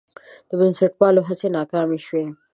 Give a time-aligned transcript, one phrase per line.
[0.49, 2.25] د بنسټپالو هڅې ناکامې شوې.